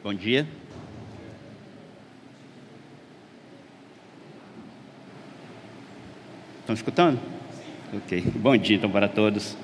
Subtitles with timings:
[0.00, 0.46] Bom dia.
[6.60, 7.18] Estão escutando?
[7.92, 8.22] Ok.
[8.36, 9.56] Bom dia então para todos.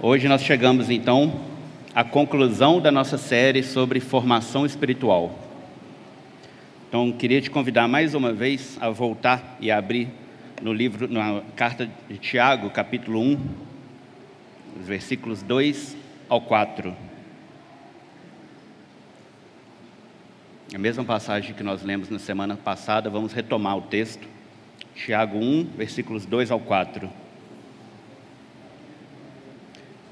[0.00, 1.40] Hoje nós chegamos então
[1.94, 5.38] à conclusão da nossa série sobre formação espiritual.
[6.88, 10.08] Então queria te convidar mais uma vez a voltar e abrir
[10.60, 13.38] no livro, na carta de Tiago, capítulo 1,
[14.80, 15.96] os versículos 2
[16.28, 17.09] ao 4.
[20.72, 24.24] A mesma passagem que nós lemos na semana passada, vamos retomar o texto.
[24.94, 27.10] Tiago 1, versículos 2 ao 4.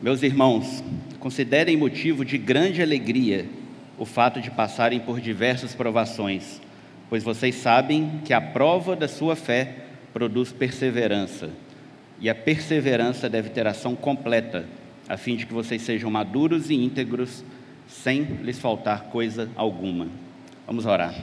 [0.02, 0.82] Meus irmãos,
[1.20, 3.46] considerem motivo de grande alegria
[3.96, 6.60] o fato de passarem por diversas provações,
[7.08, 9.76] pois vocês sabem que a prova da sua fé
[10.12, 11.50] produz perseverança,
[12.18, 14.66] e a perseverança deve ter ação completa,
[15.08, 17.44] a fim de que vocês sejam maduros e íntegros,
[17.86, 20.27] sem lhes faltar coisa alguma.
[20.68, 21.14] Vamos orar.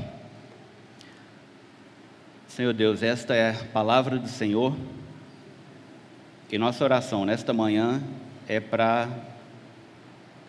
[2.48, 4.76] Senhor Deus, esta é a palavra do Senhor.
[6.52, 8.02] E nossa oração nesta manhã
[8.48, 9.08] é para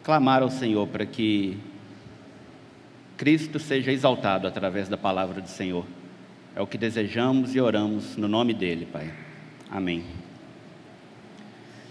[0.03, 1.59] clamar ao Senhor para que
[3.19, 5.85] Cristo seja exaltado através da palavra do Senhor.
[6.55, 9.13] É o que desejamos e oramos no nome dele, Pai.
[9.71, 10.05] Amém.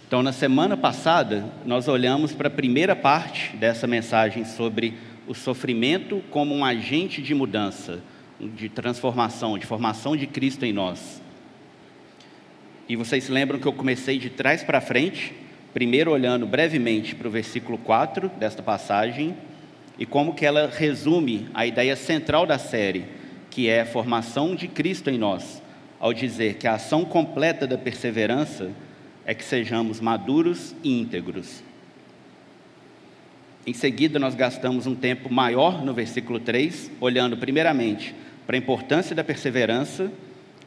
[0.07, 6.23] Então, na semana passada, nós olhamos para a primeira parte dessa mensagem sobre o sofrimento
[6.29, 8.01] como um agente de mudança,
[8.39, 11.21] de transformação, de formação de Cristo em nós.
[12.87, 15.33] E vocês lembram que eu comecei de trás para frente,
[15.73, 19.35] primeiro olhando brevemente para o versículo 4 desta passagem
[19.97, 23.05] e como que ela resume a ideia central da série,
[23.49, 25.61] que é a formação de Cristo em nós,
[25.99, 28.71] ao dizer que a ação completa da perseverança
[29.25, 31.63] é que sejamos maduros e íntegros.
[33.67, 38.13] Em seguida, nós gastamos um tempo maior no versículo 3, olhando primeiramente
[38.45, 40.11] para a importância da perseverança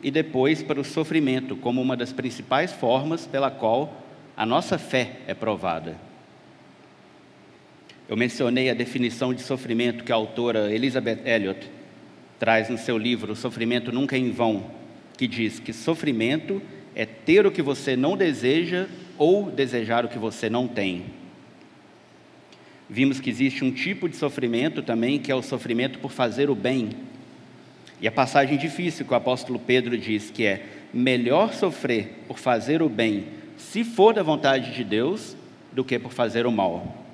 [0.03, 4.03] e depois para o sofrimento como uma das principais formas pela qual
[4.37, 5.97] a nossa fé é provada.
[8.09, 11.71] Eu mencionei a definição de sofrimento que a autora Elizabeth Elliot
[12.37, 14.65] traz no seu livro O Sofrimento Nunca é em Vão,
[15.17, 16.61] que diz que sofrimento
[16.97, 21.18] é ter o que você não deseja ou desejar o que você não tem.
[22.91, 26.55] Vimos que existe um tipo de sofrimento também, que é o sofrimento por fazer o
[26.55, 26.91] bem.
[28.01, 32.81] E a passagem difícil que o apóstolo Pedro diz que é melhor sofrer por fazer
[32.81, 33.27] o bem,
[33.59, 35.37] se for da vontade de Deus,
[35.73, 37.05] do que por fazer o mal.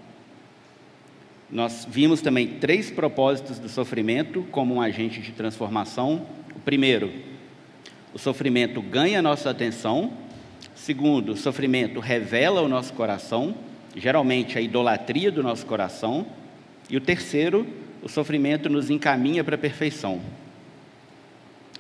[1.51, 6.27] Nós vimos também três propósitos do sofrimento como um agente de transformação.
[6.55, 7.13] O primeiro,
[8.13, 10.13] o sofrimento ganha nossa atenção.
[10.75, 13.55] Segundo, o sofrimento revela o nosso coração
[13.97, 16.27] geralmente a idolatria do nosso coração.
[16.89, 17.67] E o terceiro,
[18.03, 20.21] o sofrimento nos encaminha para a perfeição.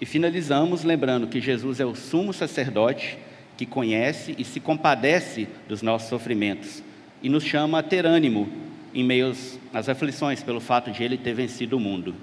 [0.00, 3.18] E finalizamos lembrando que Jesus é o sumo sacerdote
[3.56, 6.82] que conhece e se compadece dos nossos sofrimentos
[7.22, 8.48] e nos chama a ter ânimo
[8.92, 9.34] em meio
[9.72, 12.14] às aflições pelo fato de ele ter vencido o mundo.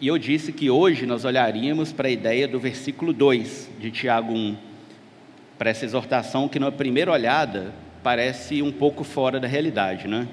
[0.00, 4.32] E eu disse que hoje nós olharíamos para a ideia do versículo 2 de Tiago
[4.32, 4.56] 1,
[5.62, 10.26] para essa exortação que, na primeira olhada, parece um pouco fora da realidade, né?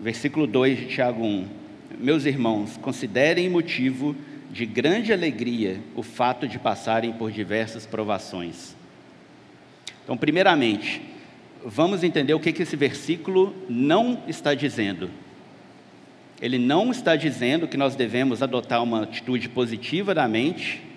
[0.00, 1.46] Versículo 2 de Tiago 1.
[1.96, 4.16] Meus irmãos, considerem motivo
[4.50, 8.74] de grande alegria o fato de passarem por diversas provações.
[10.02, 11.00] Então, primeiramente,
[11.64, 15.08] vamos entender o que, que esse versículo não está dizendo.
[16.40, 20.90] Ele não está dizendo que nós devemos adotar uma atitude positiva da mente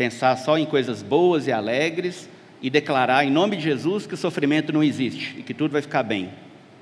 [0.00, 2.26] pensar só em coisas boas e alegres
[2.62, 5.82] e declarar em nome de Jesus que o sofrimento não existe e que tudo vai
[5.82, 6.30] ficar bem.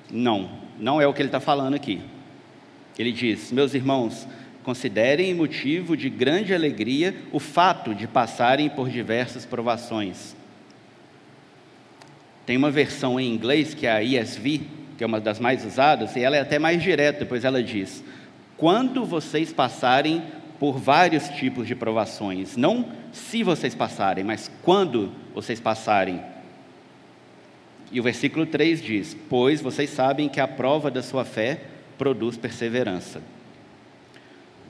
[0.08, 0.48] Não,
[0.78, 2.00] não é o que ele está falando aqui.
[2.96, 4.24] Ele diz: Meus irmãos,
[4.62, 10.36] considerem motivo de grande alegria o fato de passarem por diversas provações.
[12.46, 14.60] Tem uma versão em inglês que é a ESV,
[14.96, 18.04] que é uma das mais usadas, e ela é até mais direta, pois ela diz:
[18.56, 20.22] Quando vocês passarem
[20.58, 26.20] por vários tipos de provações, não se vocês passarem, mas quando vocês passarem.
[27.92, 31.60] E o versículo 3 diz: Pois vocês sabem que a prova da sua fé
[31.96, 33.22] produz perseverança.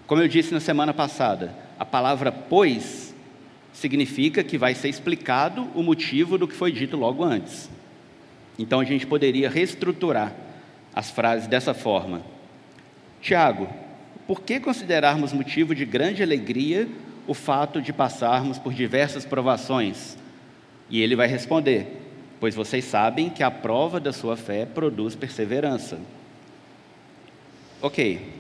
[0.07, 3.15] Como eu disse na semana passada, a palavra pois
[3.73, 7.71] significa que vai ser explicado o motivo do que foi dito logo antes.
[8.59, 10.35] Então a gente poderia reestruturar
[10.95, 12.23] as frases dessa forma:
[13.21, 13.69] Tiago,
[14.29, 16.87] por que considerarmos motivo de grande alegria
[17.27, 20.19] o fato de passarmos por diversas provações?
[20.91, 21.99] E ele vai responder:
[22.39, 25.99] pois vocês sabem que a prova da sua fé produz perseverança.
[27.81, 28.35] Ok.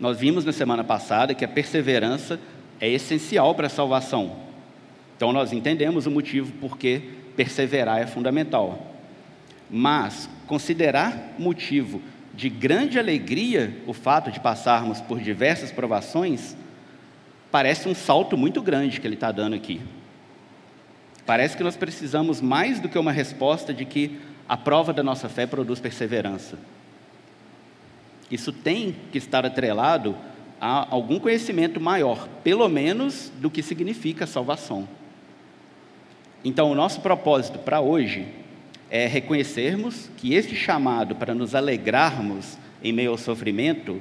[0.00, 2.40] Nós vimos na semana passada que a perseverança
[2.80, 4.34] é essencial para a salvação.
[5.16, 7.02] Então nós entendemos o motivo por que
[7.36, 8.96] perseverar é fundamental.
[9.70, 12.02] Mas considerar motivo
[12.34, 16.56] de grande alegria o fato de passarmos por diversas provações
[17.50, 19.80] parece um salto muito grande que ele está dando aqui.
[21.26, 24.18] Parece que nós precisamos mais do que uma resposta de que
[24.48, 26.58] a prova da nossa fé produz perseverança.
[28.30, 30.16] Isso tem que estar atrelado
[30.60, 34.88] a algum conhecimento maior, pelo menos do que significa salvação.
[36.44, 38.26] Então, o nosso propósito para hoje
[38.90, 44.00] é reconhecermos que este chamado para nos alegrarmos em meio ao sofrimento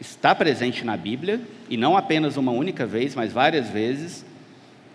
[0.00, 4.24] está presente na Bíblia, e não apenas uma única vez, mas várias vezes,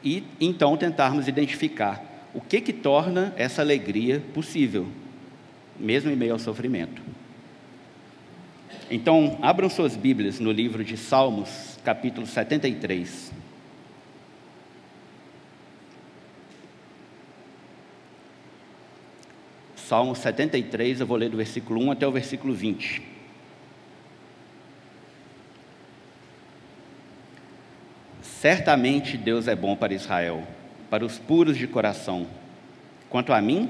[0.01, 4.88] e então tentarmos identificar o que que torna essa alegria possível,
[5.77, 7.01] mesmo em meio ao sofrimento.
[8.89, 13.32] Então, abram suas Bíblias no livro de Salmos, capítulo 73.
[19.93, 22.99] Salmo 73, eu vou ler do versículo 1 até o versículo 20.
[28.23, 30.47] Certamente Deus é bom para Israel,
[30.89, 32.25] para os puros de coração.
[33.07, 33.69] Quanto a mim,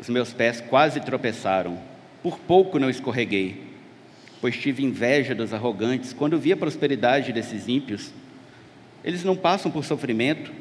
[0.00, 1.80] os meus pés quase tropeçaram,
[2.22, 3.64] por pouco não escorreguei,
[4.40, 8.12] pois tive inveja dos arrogantes quando vi a prosperidade desses ímpios.
[9.02, 10.52] Eles não passam por sofrimento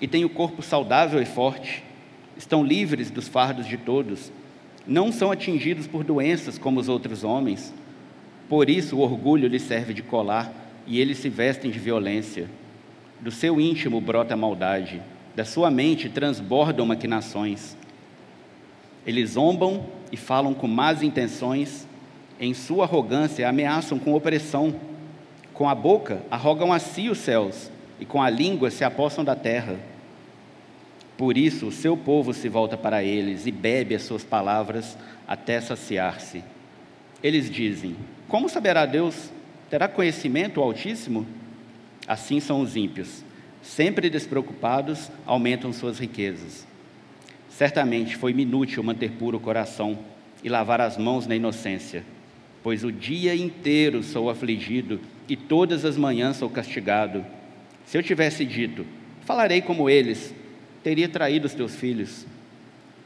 [0.00, 1.82] e têm o corpo saudável e forte,
[2.36, 4.30] estão livres dos fardos de todos,
[4.86, 7.72] não são atingidos por doenças como os outros homens.
[8.48, 10.52] Por isso o orgulho lhes serve de colar
[10.86, 12.48] e eles se vestem de violência.
[13.20, 15.00] Do seu íntimo brota a maldade,
[15.34, 17.76] da sua mente transbordam maquinações.
[19.06, 21.86] Eles zombam e falam com más intenções,
[22.38, 24.74] em sua arrogância ameaçam com opressão.
[25.52, 29.36] Com a boca arrogam a si os céus, e com a língua se apossam da
[29.36, 29.76] terra.
[31.16, 35.60] Por isso o seu povo se volta para eles e bebe as suas palavras até
[35.60, 36.42] saciar-se.
[37.22, 37.96] Eles dizem:
[38.28, 39.30] Como saberá Deus?
[39.70, 41.26] Terá conhecimento o Altíssimo?
[42.06, 43.24] Assim são os ímpios.
[43.62, 46.66] Sempre despreocupados, aumentam suas riquezas.
[47.48, 49.98] Certamente foi-me inútil manter puro o coração
[50.42, 52.04] e lavar as mãos na inocência,
[52.62, 57.24] pois o dia inteiro sou afligido e todas as manhãs sou castigado.
[57.86, 58.84] Se eu tivesse dito,
[59.22, 60.34] falarei como eles,
[60.84, 62.26] teria traído os teus filhos.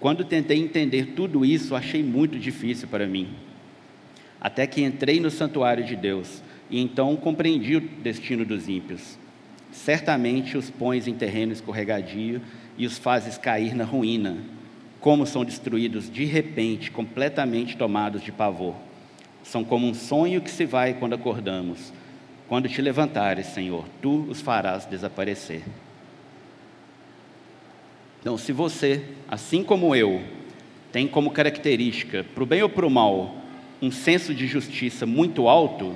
[0.01, 3.29] Quando tentei entender tudo isso, achei muito difícil para mim.
[4.41, 9.17] Até que entrei no santuário de Deus e então compreendi o destino dos ímpios.
[9.71, 12.43] Certamente os pões em terreno escorregadio
[12.77, 14.39] e os fazes cair na ruína,
[15.01, 18.75] como são destruídos de repente, completamente tomados de pavor.
[19.45, 21.93] São como um sonho que se vai quando acordamos.
[22.49, 25.63] Quando te levantares, Senhor, tu os farás desaparecer.
[28.21, 30.23] Então, se você, assim como eu,
[30.91, 33.37] tem como característica, para o bem ou para o mal,
[33.81, 35.95] um senso de justiça muito alto,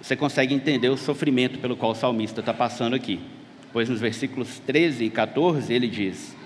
[0.00, 3.20] você consegue entender o sofrimento pelo qual o salmista está passando aqui.
[3.72, 6.36] Pois nos versículos 13 e 14 ele diz: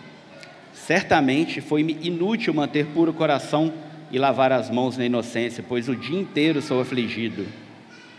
[0.72, 3.72] Certamente foi-me inútil manter puro coração
[4.10, 7.46] e lavar as mãos na inocência, pois o dia inteiro sou afligido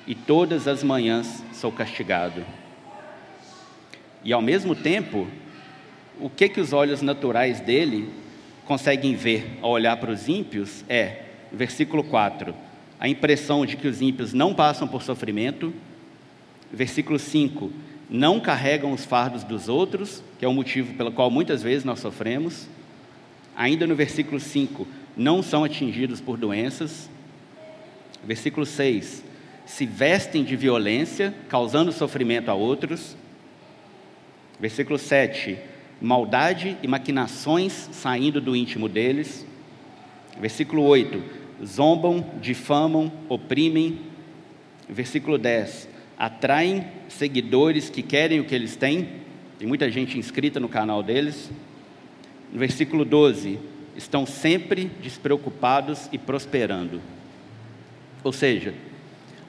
[0.07, 2.45] e todas as manhãs sou castigado.
[4.23, 5.27] E ao mesmo tempo,
[6.19, 8.09] o que que os olhos naturais dele
[8.65, 12.53] conseguem ver ao olhar para os ímpios é, versículo 4,
[12.99, 15.73] a impressão de que os ímpios não passam por sofrimento.
[16.71, 17.71] Versículo 5:
[18.09, 21.99] não carregam os fardos dos outros, que é o motivo pelo qual muitas vezes nós
[21.99, 22.67] sofremos.
[23.55, 27.09] Ainda no versículo 5, não são atingidos por doenças.
[28.23, 29.23] Versículo 6,
[29.65, 33.15] se vestem de violência, causando sofrimento a outros.
[34.59, 35.57] Versículo 7,
[36.01, 39.45] maldade e maquinações saindo do íntimo deles.
[40.39, 41.23] Versículo 8,
[41.63, 43.99] zombam, difamam, oprimem.
[44.89, 49.07] Versículo 10: atraem seguidores que querem o que eles têm.
[49.57, 51.49] Tem muita gente inscrita no canal deles.
[52.51, 53.59] No versículo 12:
[53.95, 57.01] estão sempre despreocupados e prosperando.
[58.23, 58.73] Ou seja,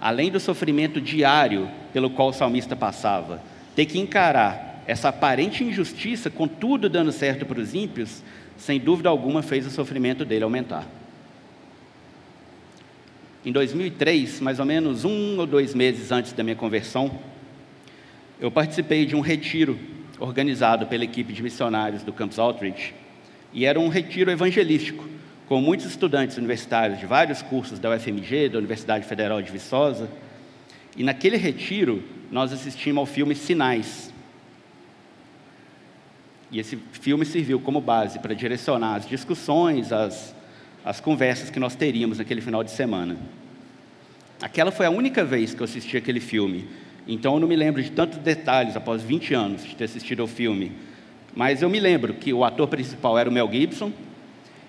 [0.01, 3.43] além do sofrimento diário pelo qual o salmista passava,
[3.75, 8.23] ter que encarar essa aparente injustiça, com tudo dando certo para os ímpios,
[8.57, 10.87] sem dúvida alguma fez o sofrimento dele aumentar.
[13.45, 17.19] Em 2003, mais ou menos um ou dois meses antes da minha conversão,
[18.41, 19.79] eu participei de um retiro
[20.19, 22.95] organizado pela equipe de missionários do Campus Outreach,
[23.53, 25.05] e era um retiro evangelístico,
[25.49, 30.11] com muitos estudantes universitários de vários cursos da UFMG, da Universidade Federal de Viçosa.
[30.97, 34.13] E naquele retiro, nós assistimos ao filme Sinais.
[36.51, 40.35] E esse filme serviu como base para direcionar as discussões, as,
[40.85, 43.17] as conversas que nós teríamos naquele final de semana.
[44.41, 46.67] Aquela foi a única vez que eu assisti aquele filme.
[47.09, 50.27] Então eu não me lembro de tantos detalhes após 20 anos de ter assistido ao
[50.27, 50.73] filme.
[51.35, 53.93] Mas eu me lembro que o ator principal era o Mel Gibson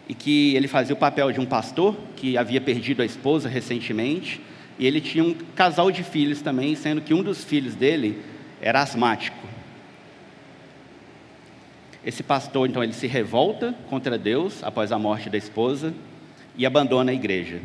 [0.10, 4.42] e que ele fazia o papel de um pastor que havia perdido a esposa recentemente
[4.80, 8.22] e ele tinha um casal de filhos também, sendo que um dos filhos dele
[8.62, 9.48] era asmático.
[12.08, 15.94] Esse pastor, então, ele se revolta contra Deus após a morte da esposa
[16.56, 17.60] e abandona a igreja.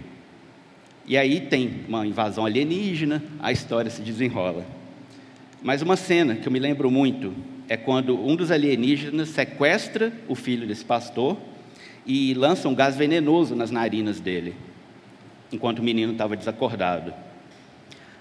[1.07, 4.67] E aí tem uma invasão alienígena, a história se desenrola.
[5.63, 7.33] Mas uma cena que eu me lembro muito
[7.69, 11.39] é quando um dos alienígenas sequestra o filho desse pastor
[12.05, 14.57] e lança um gás venenoso nas narinas dele
[15.53, 17.15] enquanto o menino estava desacordado.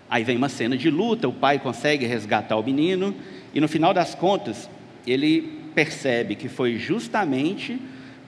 [0.08, 3.16] Aí vem uma cena de luta, o pai consegue resgatar o menino,
[3.56, 4.70] e no final das contas,
[5.08, 7.80] ele percebe que foi justamente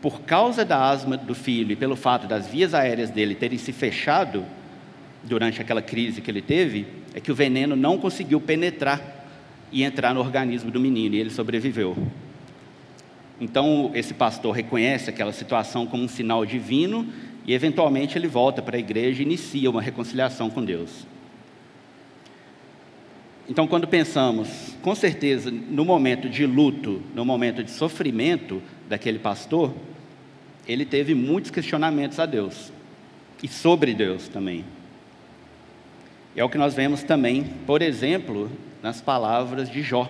[0.01, 3.71] por causa da asma do filho e pelo fato das vias aéreas dele terem se
[3.71, 4.45] fechado
[5.23, 9.25] durante aquela crise que ele teve, é que o veneno não conseguiu penetrar
[9.71, 11.97] e entrar no organismo do menino, e ele sobreviveu.
[13.39, 17.07] Então, esse pastor reconhece aquela situação como um sinal divino
[17.45, 21.05] e eventualmente ele volta para a igreja e inicia uma reconciliação com Deus.
[23.49, 29.73] Então, quando pensamos, com certeza, no momento de luto, no momento de sofrimento daquele pastor,
[30.65, 32.71] ele teve muitos questionamentos a Deus
[33.41, 34.63] e sobre Deus também.
[36.35, 38.49] É o que nós vemos também, por exemplo,
[38.81, 40.09] nas palavras de Jó,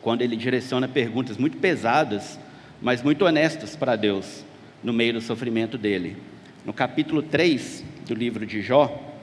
[0.00, 2.38] quando ele direciona perguntas muito pesadas,
[2.80, 4.44] mas muito honestas para Deus
[4.84, 6.16] no meio do sofrimento dele.
[6.64, 9.13] No capítulo 3 do livro de Jó,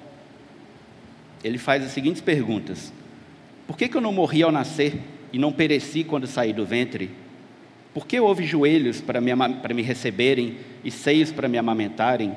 [1.44, 2.94] ele faz as seguintes perguntas:
[3.68, 5.00] Por que, que eu não morri ao nascer
[5.32, 7.12] e não pereci quando saí do ventre?
[7.94, 9.32] Por que houve joelhos para me,
[9.62, 12.36] para me receberem e seios para me amamentarem?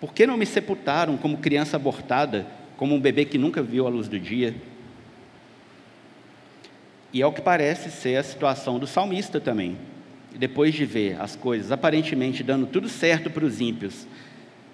[0.00, 2.46] Por que não me sepultaram como criança abortada,
[2.76, 4.54] como um bebê que nunca viu a luz do dia?
[7.12, 9.76] E é o que parece ser a situação do salmista também
[10.36, 14.06] depois de ver as coisas aparentemente dando tudo certo para os ímpios,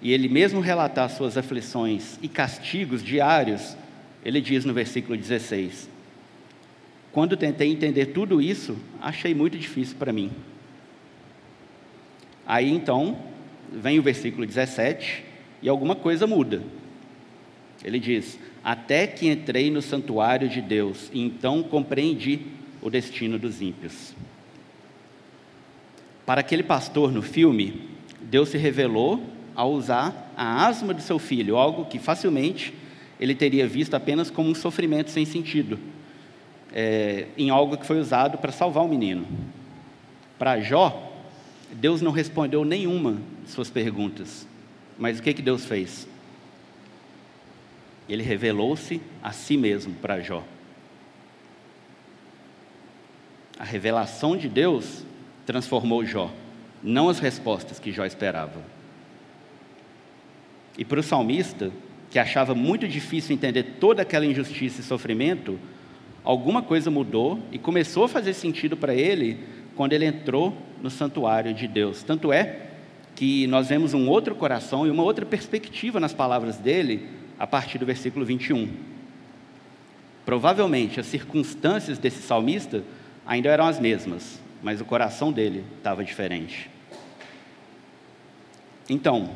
[0.03, 3.77] e ele mesmo relatar suas aflições e castigos diários,
[4.23, 5.89] ele diz no versículo 16:
[7.13, 10.29] Quando tentei entender tudo isso, achei muito difícil para mim.
[12.45, 13.17] Aí então,
[13.71, 15.23] vem o versículo 17
[15.61, 16.61] e alguma coisa muda.
[17.81, 22.41] Ele diz: Até que entrei no santuário de Deus, e então compreendi
[22.81, 24.13] o destino dos ímpios.
[26.25, 27.87] Para aquele pastor no filme,
[28.21, 32.73] Deus se revelou ao usar a asma de seu filho, algo que facilmente
[33.19, 35.79] ele teria visto apenas como um sofrimento sem sentido,
[36.73, 39.25] é, em algo que foi usado para salvar o menino.
[40.37, 41.11] Para Jó,
[41.71, 44.47] Deus não respondeu nenhuma de suas perguntas,
[44.97, 46.07] mas o que, que Deus fez?
[48.09, 50.43] Ele revelou-se a si mesmo para Jó.
[53.57, 55.03] A revelação de Deus
[55.45, 56.31] transformou Jó,
[56.81, 58.72] não as respostas que Jó esperava.
[60.77, 61.71] E para o salmista,
[62.09, 65.59] que achava muito difícil entender toda aquela injustiça e sofrimento,
[66.23, 69.39] alguma coisa mudou e começou a fazer sentido para ele
[69.75, 72.03] quando ele entrou no santuário de Deus.
[72.03, 72.67] Tanto é
[73.15, 77.07] que nós vemos um outro coração e uma outra perspectiva nas palavras dele
[77.39, 78.69] a partir do versículo 21.
[80.25, 82.83] Provavelmente as circunstâncias desse salmista
[83.25, 86.69] ainda eram as mesmas, mas o coração dele estava diferente.
[88.89, 89.29] Então,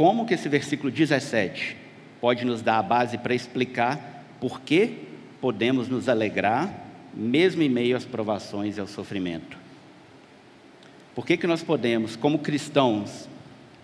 [0.00, 1.76] como que esse versículo 17
[2.22, 4.94] pode nos dar a base para explicar por que
[5.42, 6.72] podemos nos alegrar,
[7.12, 9.58] mesmo em meio às provações e ao sofrimento?
[11.14, 13.28] Por que, que nós podemos, como cristãos,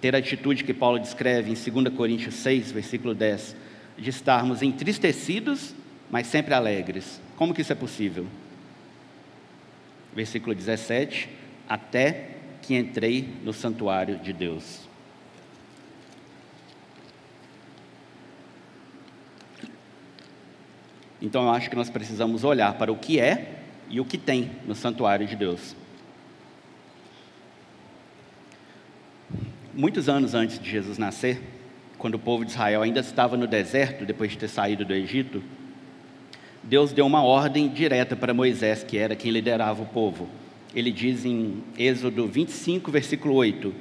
[0.00, 3.54] ter a atitude que Paulo descreve em 2 Coríntios 6, versículo 10,
[3.98, 5.74] de estarmos entristecidos,
[6.10, 7.20] mas sempre alegres?
[7.36, 8.26] Como que isso é possível?
[10.14, 11.28] versículo 17,
[11.68, 12.30] até
[12.62, 14.85] que entrei no santuário de Deus.
[21.20, 24.50] Então eu acho que nós precisamos olhar para o que é e o que tem
[24.66, 25.74] no santuário de Deus.
[29.72, 31.40] Muitos anos antes de Jesus nascer,
[31.98, 35.42] quando o povo de Israel ainda estava no deserto, depois de ter saído do Egito,
[36.62, 40.28] Deus deu uma ordem direta para Moisés, que era quem liderava o povo.
[40.74, 43.72] ele diz em Êxodo 25, versículo 8: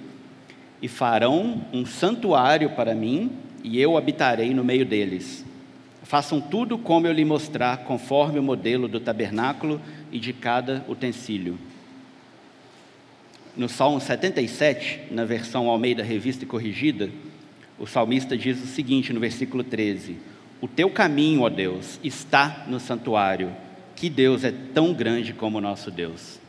[0.82, 3.32] E farão um santuário para mim,
[3.64, 5.46] e eu habitarei no meio deles.
[6.06, 9.82] Façam tudo como eu lhe mostrar, conforme o modelo do tabernáculo
[10.12, 11.58] e de cada utensílio.
[13.58, 17.10] No Salmo 77, na versão Almeida Revista e Corrigida,
[17.80, 20.18] o salmista diz o seguinte no versículo 13:
[20.62, 23.52] O teu caminho, ó Deus, está no santuário.
[23.96, 26.40] Que Deus é tão grande como o nosso Deus.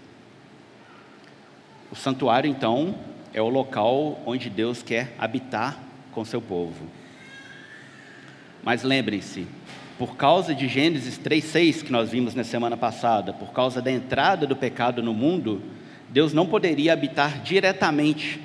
[1.90, 2.94] O santuário, então,
[3.32, 5.80] é o local onde Deus quer habitar
[6.12, 6.84] com seu povo.
[8.66, 9.46] Mas lembrem-se,
[9.96, 14.44] por causa de Gênesis 3:6 que nós vimos na semana passada, por causa da entrada
[14.44, 15.62] do pecado no mundo,
[16.08, 18.40] Deus não poderia habitar diretamente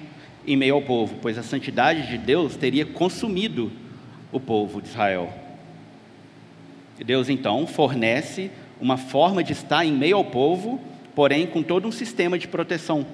[0.45, 3.71] em meio ao povo, pois a santidade de Deus teria consumido
[4.31, 5.33] o povo de Israel.
[7.03, 10.79] Deus então fornece uma forma de estar em meio ao povo,
[11.15, 13.07] porém com todo um sistema de proteção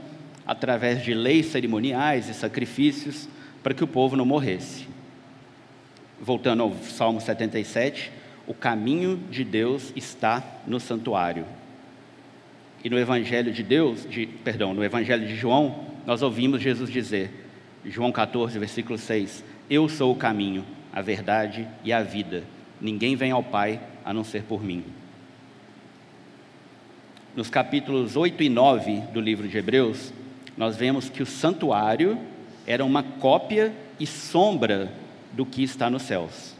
[0.46, 3.30] através de leis cerimoniais e sacrifícios,
[3.64, 4.97] para que o povo não morresse.
[6.20, 8.12] Voltando ao Salmo 77,
[8.48, 11.46] o caminho de Deus está no santuário.
[12.84, 17.30] E no Evangelho de Deus, de, perdão, no Evangelho de João, nós ouvimos Jesus dizer,
[17.86, 22.44] João 14, versículo 6, Eu sou o caminho, a verdade e a vida.
[22.80, 24.84] Ninguém vem ao Pai a não ser por mim.
[27.36, 30.12] Nos capítulos 8 e 9 do livro de Hebreus,
[30.58, 32.18] nós vemos que o santuário
[32.66, 34.92] era uma cópia e sombra
[35.34, 36.56] do que está nos céus.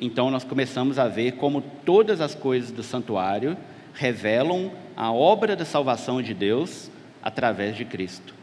[0.00, 3.56] Então nós começamos a ver como todas as coisas do santuário
[3.94, 6.90] revelam a obra da salvação de Deus
[7.22, 8.34] através de Cristo.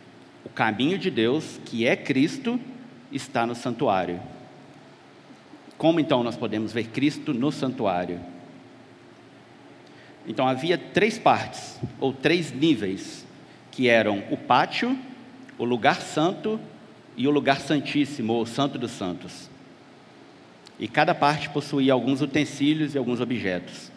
[0.45, 2.59] O caminho de Deus, que é Cristo,
[3.11, 4.19] está no santuário.
[5.77, 8.19] Como então nós podemos ver Cristo no santuário?
[10.27, 13.25] Então havia três partes, ou três níveis
[13.71, 14.97] que eram o pátio,
[15.57, 16.59] o lugar santo
[17.15, 19.49] e o lugar santíssimo, ou santo dos santos.
[20.79, 23.91] E cada parte possuía alguns utensílios e alguns objetos.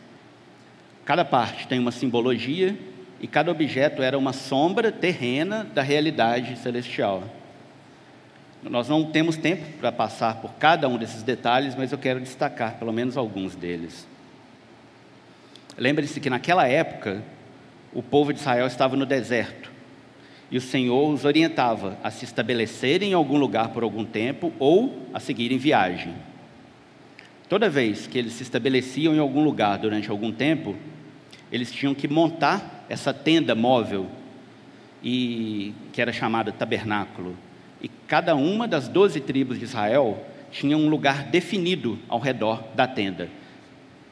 [1.04, 2.76] Cada parte tem uma simbologia
[3.20, 7.24] e cada objeto era uma sombra terrena da realidade celestial.
[8.62, 12.78] Nós não temos tempo para passar por cada um desses detalhes, mas eu quero destacar
[12.78, 14.06] pelo menos alguns deles.
[15.76, 17.22] Lembre-se que naquela época,
[17.92, 19.70] o povo de Israel estava no deserto.
[20.50, 25.06] E o Senhor os orientava a se estabelecerem em algum lugar por algum tempo ou
[25.12, 26.14] a seguirem viagem.
[27.48, 30.76] Toda vez que eles se estabeleciam em algum lugar durante algum tempo,
[31.50, 34.08] eles tinham que montar essa tenda móvel,
[35.04, 37.36] e, que era chamada tabernáculo.
[37.82, 42.86] E cada uma das doze tribos de Israel tinha um lugar definido ao redor da
[42.86, 43.28] tenda.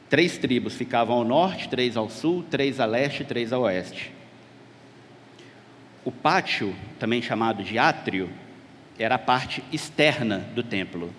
[0.09, 4.11] Três tribos ficavam ao norte, três ao sul, três a leste três a oeste.
[6.05, 8.29] O pátio, também chamado de átrio,
[8.97, 11.13] era a parte externa do templo.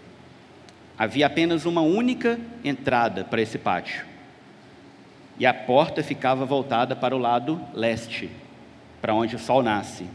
[0.98, 4.04] Havia apenas uma única entrada para esse pátio.
[5.38, 8.30] E a porta ficava voltada para o lado leste,
[9.00, 10.06] para onde o sol nasce.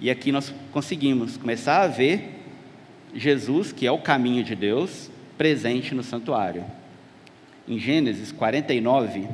[0.00, 2.42] E aqui nós conseguimos começar a ver
[3.14, 6.64] Jesus, que é o caminho de Deus, presente no santuário
[7.70, 9.28] em Gênesis 49,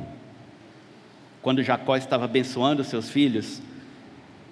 [1.41, 3.59] quando Jacó estava abençoando seus filhos,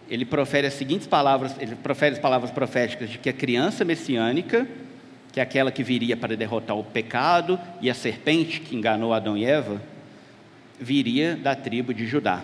[0.10, 4.68] ele profere as seguintes palavras, ele profere as palavras proféticas de que a criança messiânica,
[5.32, 9.36] que é aquela que viria para derrotar o pecado e a serpente que enganou Adão
[9.36, 9.82] e Eva,
[10.80, 12.44] viria da tribo de Judá.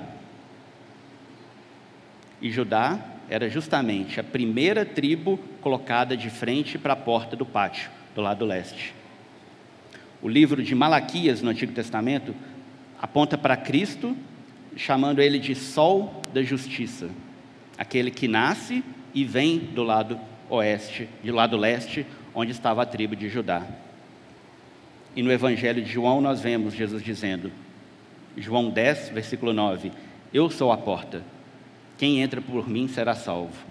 [2.41, 7.89] E Judá era justamente a primeira tribo colocada de frente para a porta do pátio,
[8.15, 8.93] do lado leste.
[10.21, 12.35] O livro de Malaquias no Antigo Testamento
[12.99, 14.15] aponta para Cristo,
[14.75, 17.09] chamando ele de Sol da Justiça,
[17.81, 23.15] aquele que nasce e vem do lado oeste, do lado leste, onde estava a tribo
[23.15, 23.65] de Judá.
[25.15, 27.51] E no Evangelho de João nós vemos Jesus dizendo,
[28.37, 29.91] João 10, versículo 9:
[30.31, 31.23] Eu sou a porta,
[31.97, 33.65] quem entra por mim será salvo.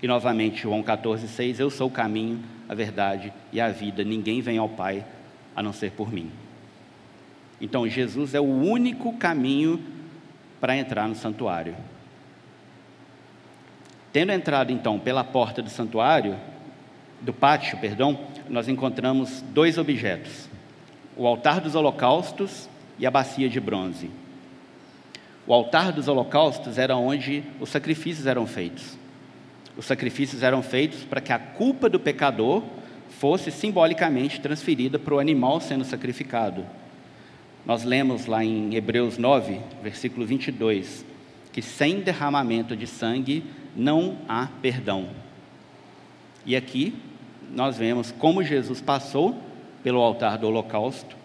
[0.00, 2.38] E novamente, João 14, 6: Eu sou o caminho,
[2.68, 5.04] a verdade e a vida, ninguém vem ao Pai
[5.56, 6.30] a não ser por mim.
[7.60, 9.82] Então, Jesus é o único caminho
[10.60, 11.74] para entrar no santuário.
[14.12, 16.36] Tendo entrado então pela porta do santuário,
[17.20, 20.48] do pátio, perdão, nós encontramos dois objetos:
[21.16, 24.10] o altar dos holocaustos e a bacia de bronze.
[25.46, 28.96] O altar dos holocaustos era onde os sacrifícios eram feitos.
[29.76, 32.62] Os sacrifícios eram feitos para que a culpa do pecador
[33.18, 36.64] fosse simbolicamente transferida para o animal sendo sacrificado.
[37.64, 41.04] Nós lemos lá em Hebreus 9, versículo 22,
[41.52, 43.44] que sem derramamento de sangue
[43.76, 45.08] não há perdão.
[46.44, 46.94] E aqui
[47.52, 49.38] nós vemos como Jesus passou
[49.82, 51.16] pelo altar do holocausto,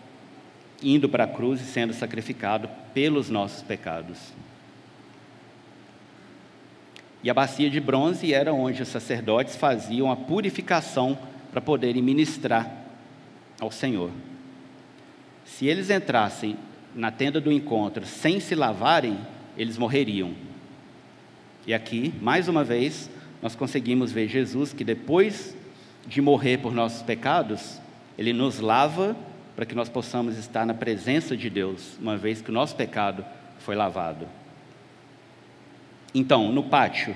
[0.81, 4.33] indo para a cruz e sendo sacrificado pelos nossos pecados.
[7.23, 11.17] E a bacia de bronze era onde os sacerdotes faziam a purificação
[11.51, 12.71] para poderem ministrar
[13.59, 14.11] ao Senhor.
[15.43, 16.55] Se eles entrassem
[16.93, 19.17] na tenda do encontro sem se lavarem,
[19.57, 20.33] eles morreriam.
[21.67, 23.09] E aqui, mais uma vez,
[23.41, 25.53] nós conseguimos ver Jesus que depois
[26.07, 27.81] de morrer por nossos pecados,
[28.17, 29.17] ele nos lava
[29.53, 33.25] para que nós possamos estar na presença de Deus, uma vez que o nosso pecado
[33.59, 34.25] foi lavado.
[36.15, 37.13] Então, no pátio,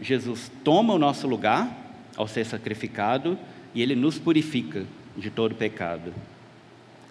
[0.00, 1.70] Jesus toma o nosso lugar
[2.16, 3.38] ao ser sacrificado
[3.74, 4.86] e ele nos purifica
[5.18, 6.14] de todo pecado.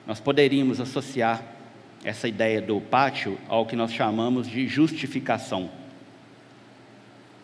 [0.07, 1.43] Nós poderíamos associar
[2.03, 5.69] essa ideia do pátio ao que nós chamamos de justificação.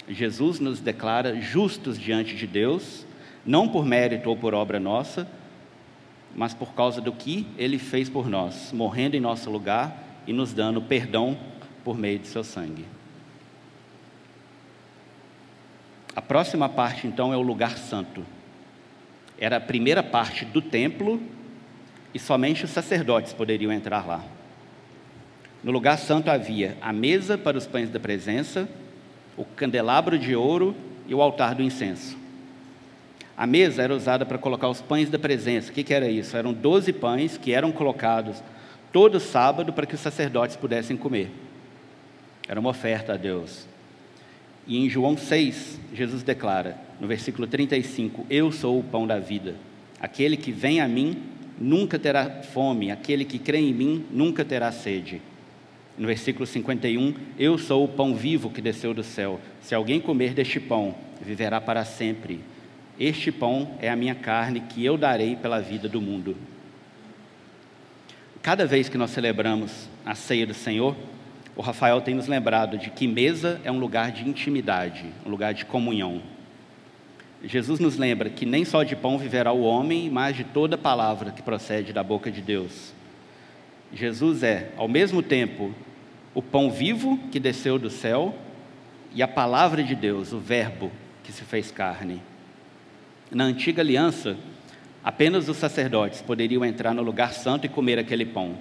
[0.08, 3.06] Jesus nos declara justos diante de Deus,
[3.46, 5.28] não por mérito ou por obra nossa,
[6.36, 10.54] mas por causa do que ele fez por nós, morrendo em nosso lugar e nos
[10.54, 11.38] dando perdão
[11.84, 12.86] por meio de seu sangue.
[16.16, 18.26] A próxima parte, então, é o lugar santo.
[19.38, 21.22] Era a primeira parte do templo
[22.14, 24.24] e somente os sacerdotes poderiam entrar lá.
[25.64, 28.68] No lugar santo havia a mesa para os pães da presença,
[29.38, 30.76] o candelabro de ouro
[31.08, 32.18] e o altar do incenso.
[33.38, 35.70] A mesa era usada para colocar os pães da presença.
[35.70, 36.36] O que, que era isso?
[36.36, 38.44] Eram doze pães que eram colocados
[38.92, 41.30] todo sábado para que os sacerdotes pudessem comer.
[42.48, 43.68] Era uma oferta a Deus.
[44.66, 49.56] E em João 6, Jesus declara, no versículo 35, Eu sou o pão da vida.
[50.00, 51.22] Aquele que vem a mim
[51.60, 55.22] nunca terá fome, aquele que crê em mim nunca terá sede.
[55.98, 59.40] No versículo 51, eu sou o pão vivo que desceu do céu.
[59.62, 62.40] Se alguém comer deste pão, viverá para sempre.
[63.00, 66.38] Este pão é a minha carne que eu darei pela vida do mundo.
[68.44, 70.96] Cada vez que nós celebramos a ceia do Senhor,
[71.56, 75.56] o Rafael tem nos lembrado de que mesa é um lugar de intimidade, um lugar
[75.56, 76.22] de comunhão.
[77.44, 81.32] Jesus nos lembra que nem só de pão viverá o homem, mas de toda palavra
[81.32, 82.94] que procede da boca de Deus.
[83.92, 85.74] Jesus é, ao mesmo tempo,
[86.38, 88.36] o pão vivo que desceu do céu
[89.12, 90.92] e a palavra de Deus, o Verbo
[91.24, 92.22] que se fez carne.
[93.32, 94.38] Na antiga aliança,
[95.04, 98.56] apenas os sacerdotes poderiam entrar no lugar santo e comer aquele pão.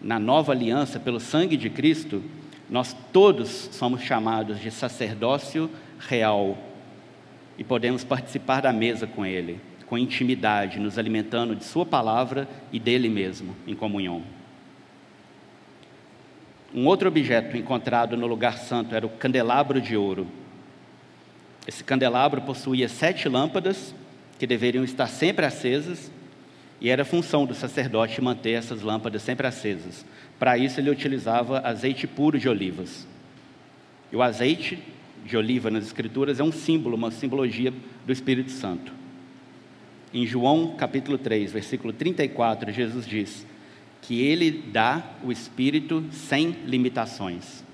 [0.00, 2.20] Na nova aliança, pelo sangue de Cristo,
[2.68, 6.58] nós todos somos chamados de sacerdócio real
[7.56, 12.80] e podemos participar da mesa com Ele, com intimidade, nos alimentando de Sua palavra e
[12.80, 14.37] dele mesmo, em comunhão.
[16.74, 20.26] Um outro objeto encontrado no lugar santo era o candelabro de ouro.
[21.66, 23.94] Esse candelabro possuía sete lâmpadas
[24.38, 26.10] que deveriam estar sempre acesas
[26.80, 30.04] e era função do sacerdote manter essas lâmpadas sempre acesas.
[30.38, 33.06] Para isso, ele utilizava azeite puro de olivas.
[34.12, 34.78] E o azeite
[35.24, 37.72] de oliva nas Escrituras é um símbolo, uma simbologia
[38.06, 38.92] do Espírito Santo.
[40.14, 43.46] Em João capítulo 3, versículo 34, Jesus diz:
[44.02, 47.64] que Ele dá o Espírito sem limitações.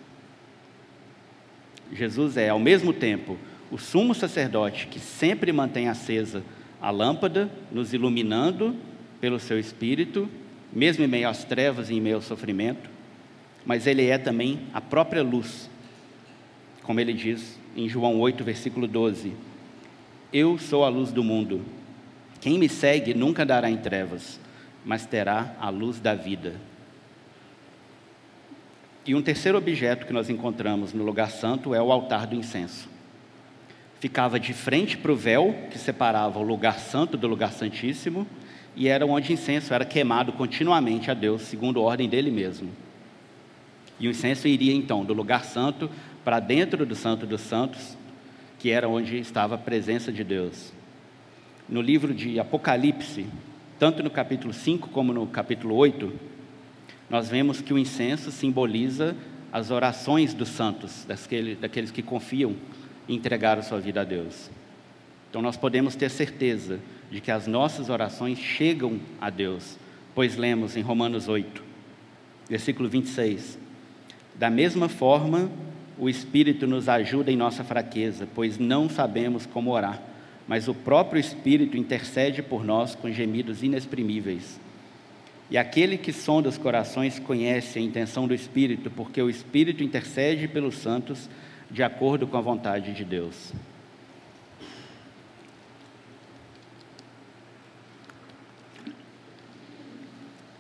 [1.93, 3.39] Jesus é, ao mesmo tempo,
[3.71, 6.43] o sumo sacerdote que sempre mantém acesa
[6.81, 8.77] a lâmpada, nos iluminando
[9.21, 10.29] pelo seu Espírito,
[10.73, 12.91] mesmo em meio às trevas e em meio ao sofrimento,
[13.65, 15.71] mas Ele é também a própria luz,
[16.83, 19.33] como ele diz em João 8, versículo 12:
[20.33, 21.63] Eu sou a luz do mundo.
[22.41, 24.39] Quem me segue nunca andará em trevas,
[24.85, 26.55] mas terá a luz da vida.
[29.07, 32.89] E um terceiro objeto que nós encontramos no lugar santo é o altar do incenso.
[34.01, 38.27] Ficava de frente para o véu que separava o lugar santo do lugar santíssimo
[38.77, 42.71] e era onde o incenso era queimado continuamente a Deus, segundo a ordem dele mesmo.
[44.01, 45.91] E o incenso iria então do lugar santo
[46.25, 47.97] para dentro do Santo dos Santos,
[48.59, 50.73] que era onde estava a presença de Deus.
[51.69, 53.27] No livro de Apocalipse,
[53.79, 56.13] tanto no capítulo 5 como no capítulo 8,
[57.11, 59.17] nós vemos que o incenso simboliza
[59.53, 62.55] as orações dos santos, daqueles, que confiam
[63.09, 64.51] e entregaram sua vida a Deus.
[65.29, 66.79] Então nós podemos ter certeza
[67.11, 69.77] de que as nossas orações chegam a Deus,
[70.15, 71.63] pois lemos em Romanos 8,
[72.49, 73.59] versículo 26.
[74.37, 75.51] Da mesma forma,
[75.99, 80.14] o Espírito nos ajuda em nossa fraqueza, pois não sabemos como orar
[80.47, 84.61] mas o próprio Espírito intercede por nós com gemidos inexprimíveis.
[85.51, 90.49] E aquele que sonda os corações conhece a intenção do Espírito, porque o Espírito intercede
[90.49, 91.29] pelos santos
[91.71, 93.53] de acordo com a vontade de Deus.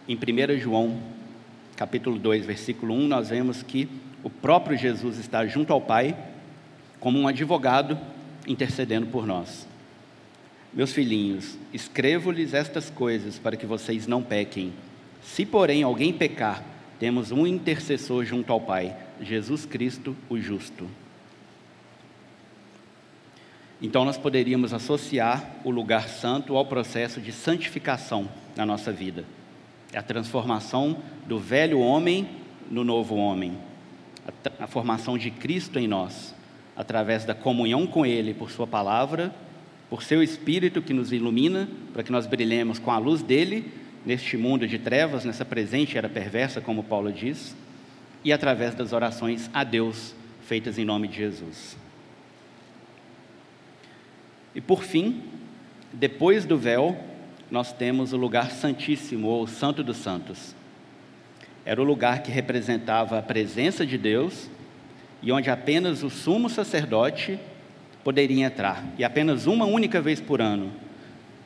[0.07, 1.01] Em 1 João,
[1.77, 3.88] capítulo 2, versículo 1, nós vemos que
[4.23, 6.16] o próprio Jesus está junto ao Pai
[7.01, 7.99] como um advogado
[8.47, 9.66] intercedendo por nós.
[10.74, 14.72] Meus filhinhos, escrevo-lhes estas coisas para que vocês não pequem.
[15.22, 16.64] Se, porém, alguém pecar,
[16.98, 20.88] temos um intercessor junto ao Pai, Jesus Cristo, o justo.
[23.80, 29.24] Então, nós poderíamos associar o lugar santo ao processo de santificação na nossa vida.
[29.92, 32.28] É a transformação do velho homem
[32.68, 33.56] no novo homem,
[34.26, 36.34] a, a formação de Cristo em nós,
[36.76, 39.32] através da comunhão com Ele por Sua palavra
[39.94, 43.70] por seu Espírito que nos ilumina, para que nós brilhemos com a luz dele
[44.04, 47.54] neste mundo de trevas, nessa presente era perversa, como Paulo diz,
[48.24, 50.12] e através das orações a Deus
[50.48, 51.76] feitas em nome de Jesus.
[54.52, 55.22] E por fim,
[55.92, 56.98] depois do véu,
[57.48, 60.57] nós temos o lugar santíssimo, ou Santo dos Santos.
[61.64, 64.50] Era o lugar que representava a presença de Deus
[65.22, 67.38] e onde apenas o sumo sacerdote
[68.05, 70.71] poderia entrar, e apenas uma única vez por ano,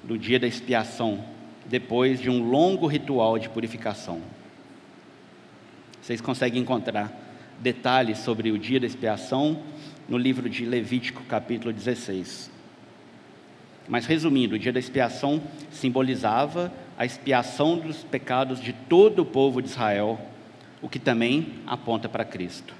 [0.03, 1.25] no dia da expiação,
[1.64, 4.21] depois de um longo ritual de purificação.
[6.03, 7.12] Vocês conseguem encontrar
[7.61, 9.62] detalhes sobre o dia da expiação
[10.09, 12.51] no livro de Levítico, capítulo 16.
[13.87, 15.40] Mas resumindo, o dia da expiação
[15.71, 20.21] simbolizava a expiação dos pecados de todo o povo de Israel,
[20.83, 22.75] o que também aponta para Cristo.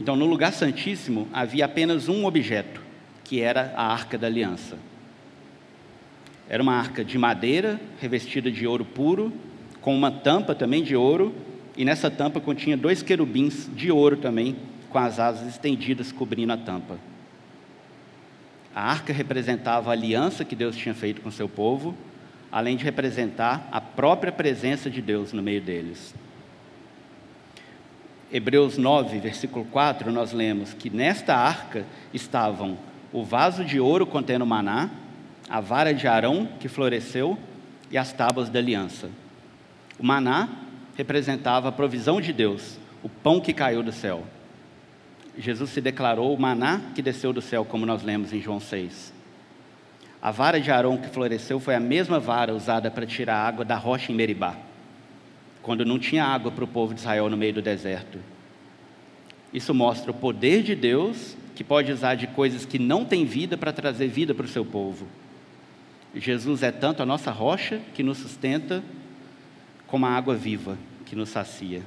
[0.00, 2.80] Então, no lugar santíssimo havia apenas um objeto,
[3.22, 4.78] que era a arca da aliança.
[6.48, 9.30] Era uma arca de madeira, revestida de ouro puro,
[9.82, 11.34] com uma tampa também de ouro,
[11.76, 14.56] e nessa tampa continha dois querubins de ouro também,
[14.88, 16.98] com as asas estendidas cobrindo a tampa.
[18.74, 21.94] A arca representava a aliança que Deus tinha feito com seu povo,
[22.50, 26.14] além de representar a própria presença de Deus no meio deles.
[28.32, 32.78] Hebreus 9, versículo 4, nós lemos que nesta arca estavam
[33.12, 34.88] o vaso de ouro contendo maná,
[35.48, 37.36] a vara de Arão que floresceu
[37.90, 39.10] e as tábuas da aliança.
[39.98, 40.48] O maná
[40.96, 44.22] representava a provisão de Deus, o pão que caiu do céu.
[45.36, 49.12] Jesus se declarou o maná que desceu do céu, como nós lemos em João 6.
[50.22, 53.64] A vara de Arão que floresceu foi a mesma vara usada para tirar a água
[53.64, 54.69] da rocha em Meribá
[55.62, 58.18] quando não tinha água para o povo de Israel no meio do deserto.
[59.52, 63.56] Isso mostra o poder de Deus, que pode usar de coisas que não têm vida
[63.56, 65.06] para trazer vida para o seu povo.
[66.14, 68.82] Jesus é tanto a nossa rocha que nos sustenta,
[69.86, 71.82] como a água viva que nos sacia.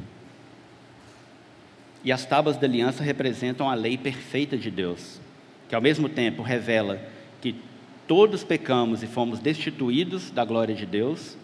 [2.04, 5.22] E as tábuas da aliança representam a lei perfeita de Deus,
[5.70, 7.02] que ao mesmo tempo revela
[7.42, 7.56] que
[8.06, 11.38] todos pecamos e fomos destituídos da glória de Deus,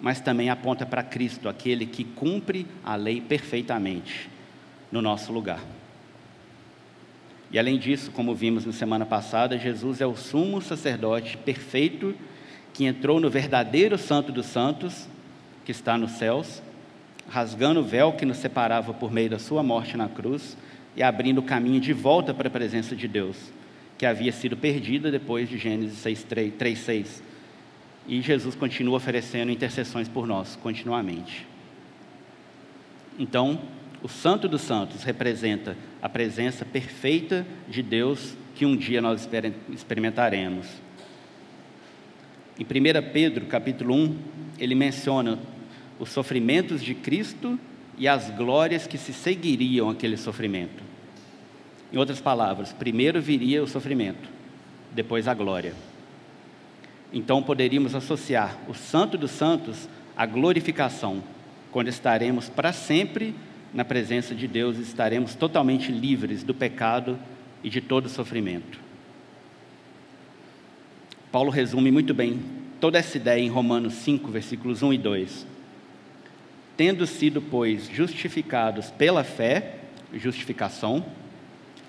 [0.00, 4.28] mas também aponta para Cristo, aquele que cumpre a lei perfeitamente
[4.90, 5.60] no nosso lugar.
[7.50, 12.14] E além disso, como vimos na semana passada, Jesus é o sumo sacerdote perfeito
[12.74, 15.08] que entrou no verdadeiro Santo dos Santos,
[15.64, 16.62] que está nos céus,
[17.28, 20.56] rasgando o véu que nos separava por meio da sua morte na cruz
[20.94, 23.36] e abrindo o caminho de volta para a presença de Deus,
[23.96, 27.22] que havia sido perdida depois de Gênesis 3:6
[28.08, 31.46] e Jesus continua oferecendo intercessões por nós continuamente.
[33.18, 33.60] Então,
[34.02, 39.28] o Santo dos Santos representa a presença perfeita de Deus que um dia nós
[39.70, 40.66] experimentaremos.
[42.58, 44.18] Em 1 Pedro, capítulo 1,
[44.58, 45.38] ele menciona
[45.98, 47.58] os sofrimentos de Cristo
[47.98, 50.84] e as glórias que se seguiriam aquele sofrimento.
[51.92, 54.28] Em outras palavras, primeiro viria o sofrimento,
[54.92, 55.74] depois a glória.
[57.16, 61.22] Então poderíamos associar o Santo dos Santos à glorificação,
[61.72, 63.34] quando estaremos para sempre
[63.72, 67.18] na presença de Deus e estaremos totalmente livres do pecado
[67.64, 68.78] e de todo sofrimento.
[71.32, 72.38] Paulo resume muito bem
[72.78, 75.46] toda essa ideia em Romanos 5, versículos 1 e 2.
[76.76, 79.76] Tendo sido, pois, justificados pela fé,
[80.12, 81.02] justificação,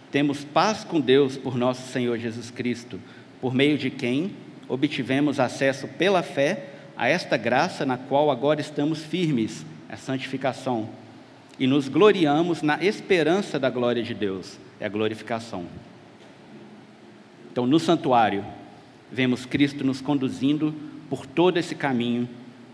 [0.10, 2.98] temos paz com Deus por nosso Senhor Jesus Cristo,
[3.42, 9.04] por meio de quem obtivemos acesso pela fé a esta graça na qual agora estamos
[9.04, 10.90] firmes, a santificação,
[11.60, 15.66] e nos gloriamos na esperança da glória de Deus, é a glorificação.
[17.52, 18.46] Então, no santuário,
[19.12, 20.74] vemos Cristo nos conduzindo
[21.10, 22.28] por todo esse caminho,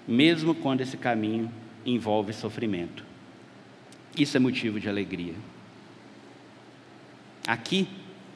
[0.08, 1.50] mesmo quando esse caminho
[1.86, 3.06] envolve sofrimento.
[4.18, 5.34] Isso é motivo de alegria.
[7.48, 7.88] Aqui,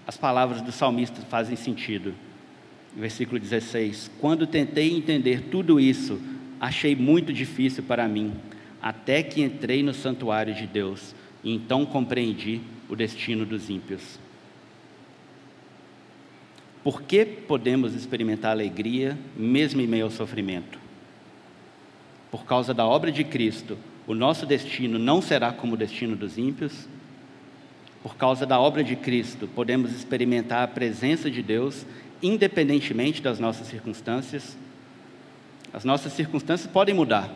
[0.06, 2.14] as palavras do salmista fazem sentido.
[2.98, 6.20] Versículo 16: Quando tentei entender tudo isso,
[6.60, 8.34] achei muito difícil para mim,
[8.82, 14.20] até que entrei no santuário de Deus, e então compreendi o destino dos ímpios.
[16.84, 20.80] Por que podemos experimentar alegria mesmo em meio ao sofrimento?
[22.32, 26.38] Por causa da obra de Cristo, o nosso destino não será como o destino dos
[26.38, 26.88] ímpios.
[28.02, 31.86] Por causa da obra de Cristo, podemos experimentar a presença de Deus
[32.22, 34.58] independentemente das nossas circunstâncias.
[35.74, 37.30] As nossas circunstâncias podem mudar,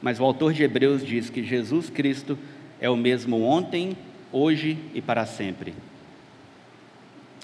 [0.00, 2.38] mas o autor de Hebreus diz que Jesus Cristo
[2.80, 3.96] é o mesmo ontem,
[4.30, 5.74] hoje e para sempre.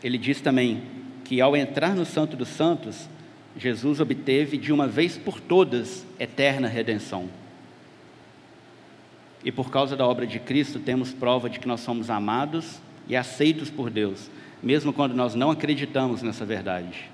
[0.02, 0.82] Ele diz também
[1.24, 3.08] que ao entrar no Santo dos Santos,
[3.56, 7.28] Jesus obteve de uma vez por todas eterna redenção.
[9.44, 13.16] E por causa da obra de Cristo, temos prova de que nós somos amados e
[13.16, 14.30] aceitos por Deus,
[14.62, 17.10] mesmo quando nós não acreditamos nessa verdade.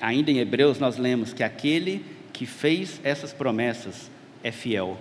[0.00, 4.10] Ainda em Hebreus, nós lemos que aquele que fez essas promessas
[4.42, 4.98] é fiel.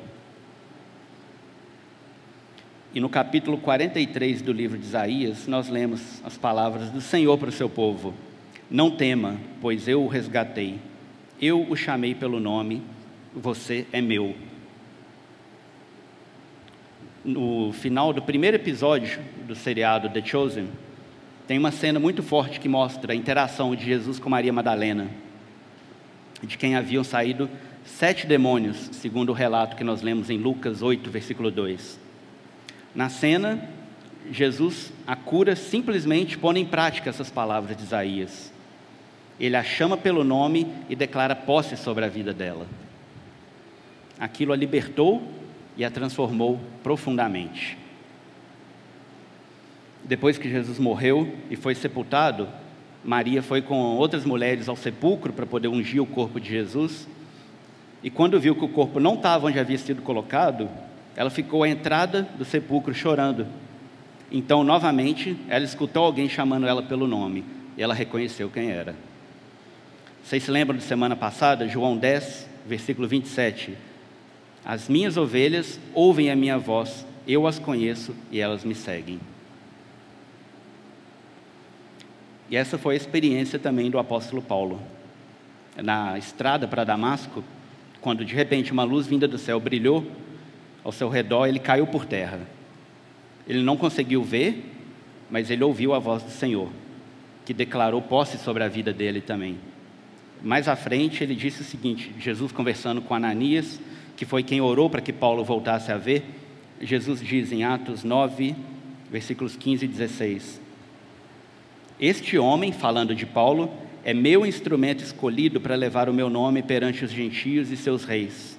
[2.94, 7.50] E no capítulo 43 do livro de Isaías, nós lemos as palavras do Senhor para
[7.50, 8.14] o seu povo:
[8.70, 10.78] Não tema, pois eu o resgatei.
[11.42, 12.84] Eu o chamei pelo nome,
[13.34, 14.36] você é meu.
[17.24, 20.68] No final do primeiro episódio do seriado The Chosen,
[21.48, 25.08] tem uma cena muito forte que mostra a interação de Jesus com Maria Madalena,
[26.42, 27.48] de quem haviam saído
[27.86, 32.00] sete demônios, segundo o relato que nós lemos em Lucas 8, versículo 2.
[32.96, 33.70] Na cena,
[34.32, 38.52] Jesus a cura simplesmente pondo em prática essas palavras de Isaías.
[39.40, 42.66] Ele a chama pelo nome e declara posse sobre a vida dela.
[44.20, 45.22] Aquilo a libertou
[45.82, 47.76] e a transformou profundamente.
[50.04, 52.48] Depois que Jesus morreu e foi sepultado,
[53.04, 57.08] Maria foi com outras mulheres ao sepulcro para poder ungir o corpo de Jesus.
[58.04, 60.70] E quando viu que o corpo não estava onde havia sido colocado,
[61.16, 63.48] ela ficou à entrada do sepulcro chorando.
[64.32, 67.44] Então, novamente, ela escutou alguém chamando ela pelo nome
[67.76, 68.94] e ela reconheceu quem era.
[70.24, 73.90] Vocês se lembram de semana passada, João 10, versículo 27?
[74.64, 79.20] As minhas ovelhas ouvem a minha voz, eu as conheço e elas me seguem.
[82.50, 84.82] E essa foi a experiência também do apóstolo Paulo.
[85.82, 87.44] Na estrada para Damasco,
[88.02, 90.06] quando de repente uma luz vinda do céu brilhou
[90.84, 92.40] ao seu redor, ele caiu por terra.
[93.48, 94.66] Ele não conseguiu ver,
[95.30, 96.70] mas ele ouviu a voz do Senhor,
[97.46, 99.58] que declarou posse sobre a vida dele também.
[100.44, 103.80] Mais à frente, ele disse o seguinte: Jesus conversando com Ananias,
[104.16, 106.24] que foi quem orou para que Paulo voltasse a ver,
[106.82, 108.56] Jesus diz em Atos 9,
[109.10, 110.62] versículos 15 e 16:
[112.00, 113.72] Este homem, falando de Paulo,
[114.04, 118.58] é meu instrumento escolhido para levar o meu nome perante os gentios e seus reis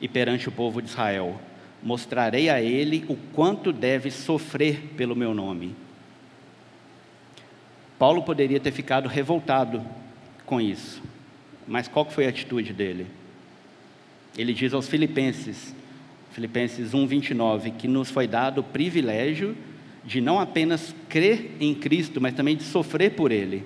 [0.00, 1.40] e perante o povo de Israel.
[1.82, 5.74] Mostrarei a ele o quanto deve sofrer pelo meu nome.
[7.98, 9.82] Paulo poderia ter ficado revoltado
[10.44, 11.02] com isso,
[11.66, 13.06] mas qual foi a atitude dele?
[14.36, 15.74] Ele diz aos Filipenses,
[16.32, 19.56] Filipenses 1:29, que nos foi dado o privilégio
[20.04, 23.62] de não apenas crer em Cristo, mas também de sofrer por Ele.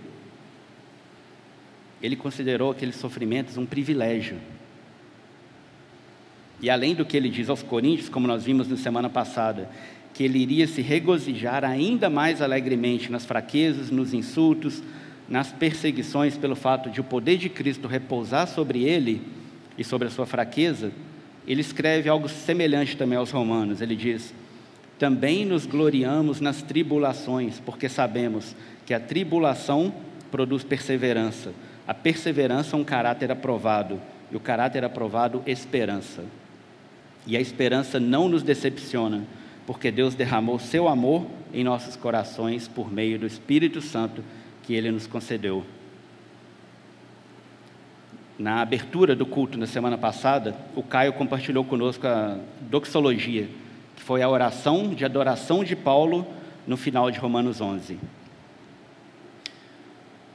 [2.02, 4.36] Ele considerou aqueles sofrimentos um privilégio.
[6.60, 9.68] E além do que ele diz aos Coríntios, como nós vimos na semana passada,
[10.14, 14.82] que ele iria se regozijar ainda mais alegremente nas fraquezas, nos insultos,
[15.28, 19.22] nas perseguições, pelo fato de o poder de Cristo repousar sobre ele
[19.78, 20.92] e sobre a sua fraqueza,
[21.46, 23.80] ele escreve algo semelhante também aos Romanos.
[23.80, 24.34] Ele diz:
[24.98, 29.92] Também nos gloriamos nas tribulações, porque sabemos que a tribulação
[30.30, 31.52] produz perseverança,
[31.86, 36.24] a perseverança, um caráter aprovado, e o caráter aprovado, esperança.
[37.26, 39.24] E a esperança não nos decepciona,
[39.66, 44.22] porque Deus derramou seu amor em nossos corações por meio do Espírito Santo
[44.62, 45.64] que ele nos concedeu.
[48.38, 53.48] Na abertura do culto na semana passada, o Caio compartilhou conosco a doxologia,
[53.96, 56.26] que foi a oração de adoração de Paulo
[56.66, 57.98] no final de Romanos 11.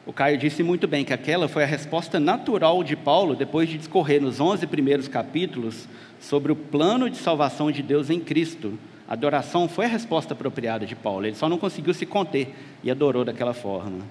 [0.03, 3.77] O Caio disse muito bem que aquela foi a resposta natural de Paulo depois de
[3.77, 5.87] discorrer nos 11 primeiros capítulos
[6.19, 8.79] sobre o plano de salvação de Deus em Cristo,
[9.11, 12.89] A adoração foi a resposta apropriada de Paulo, ele só não conseguiu se conter e
[12.89, 14.05] adorou daquela forma.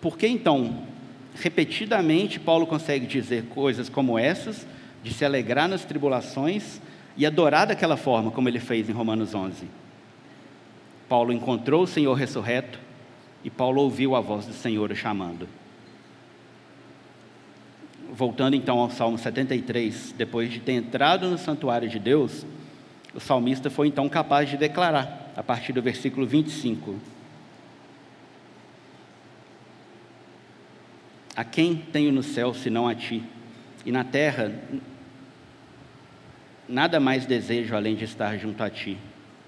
[0.00, 0.84] Por que então,
[1.40, 4.66] repetidamente, Paulo consegue dizer coisas como essas,
[5.02, 6.80] de se alegrar nas tribulações
[7.16, 9.66] e adorar daquela forma, como ele fez em Romanos 11?
[11.08, 12.78] Paulo encontrou o Senhor ressurreto
[13.44, 15.48] e Paulo ouviu a voz do Senhor o chamando.
[18.12, 22.44] Voltando então ao Salmo 73, depois de ter entrado no santuário de Deus,
[23.14, 26.96] o salmista foi então capaz de declarar, a partir do versículo 25:
[31.36, 33.22] A quem tenho no céu senão a ti?
[33.84, 34.50] E na terra
[36.66, 38.96] nada mais desejo além de estar junto a ti.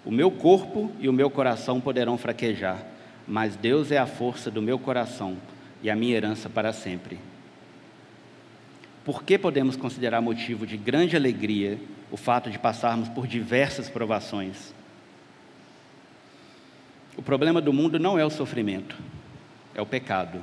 [0.04, 2.84] O meu corpo e o meu coração poderão fraquejar,
[3.26, 5.36] mas Deus é a força do meu coração
[5.82, 7.18] e a minha herança para sempre.
[9.04, 11.78] Por que podemos considerar motivo de grande alegria
[12.10, 14.74] o fato de passarmos por diversas provações?
[17.16, 18.96] O problema do mundo não é o sofrimento,
[19.74, 20.42] é o pecado.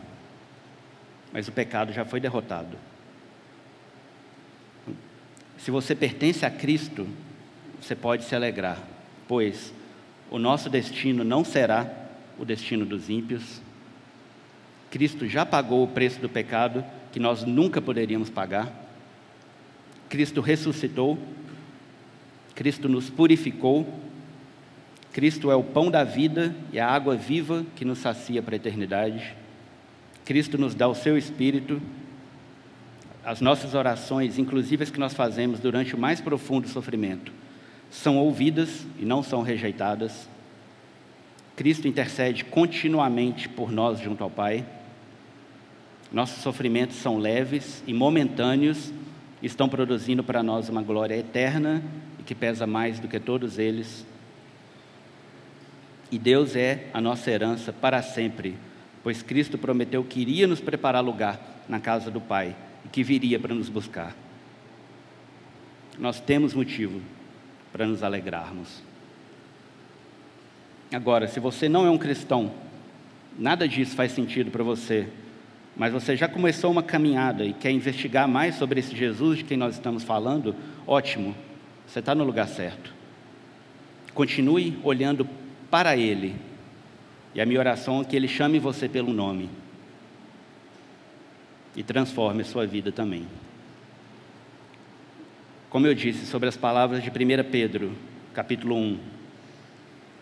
[1.35, 2.77] Mas o pecado já foi derrotado.
[5.57, 7.05] Se você pertence a Cristo,
[7.81, 8.81] você pode se alegrar,
[9.27, 9.73] pois
[10.31, 11.91] o nosso destino não será
[12.39, 13.61] o destino dos ímpios.
[14.89, 18.71] Cristo já pagou o preço do pecado que nós nunca poderíamos pagar.
[20.07, 21.19] Cristo ressuscitou,
[22.55, 23.85] Cristo nos purificou,
[25.11, 28.57] Cristo é o pão da vida e a água viva que nos sacia para a
[28.57, 29.35] eternidade.
[30.25, 31.79] Cristo nos dá o seu espírito.
[33.23, 37.31] As nossas orações, inclusive as que nós fazemos durante o mais profundo sofrimento,
[37.91, 40.27] são ouvidas e não são rejeitadas.
[41.55, 44.65] Cristo intercede continuamente por nós junto ao Pai.
[46.11, 48.91] Nossos sofrimentos são leves e momentâneos,
[49.41, 51.83] estão produzindo para nós uma glória eterna
[52.19, 54.05] e que pesa mais do que todos eles.
[56.11, 58.55] E Deus é a nossa herança para sempre,
[59.05, 63.39] pois Cristo prometeu que iria nos preparar lugar na casa do Pai e que viria
[63.39, 64.15] para nos buscar.
[65.99, 66.99] Nós temos motivo
[67.71, 68.81] para nos alegrarmos.
[70.91, 72.51] Agora, se você não é um cristão,
[73.37, 75.07] nada disso faz sentido para você,
[75.77, 79.55] mas você já começou uma caminhada e quer investigar mais sobre esse Jesus de quem
[79.55, 80.55] nós estamos falando,
[80.87, 81.35] ótimo,
[81.85, 82.91] você está no lugar certo.
[84.15, 85.29] Continue olhando
[85.69, 86.35] para Ele,
[87.35, 89.49] e a minha oração é que Ele chame você pelo nome
[91.75, 93.27] e transforme a sua vida também.
[95.69, 97.13] Como eu disse sobre as palavras de 1
[97.51, 97.91] Pedro,
[98.33, 98.97] capítulo 1,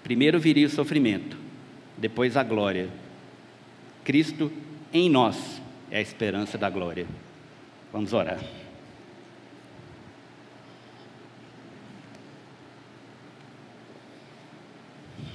[0.03, 1.37] primeiro viria o sofrimento,
[1.95, 2.89] depois a glória.
[4.03, 4.51] Cristo
[4.91, 5.61] em nós
[5.91, 7.05] é a esperança da glória.
[7.91, 8.39] Vamos orar.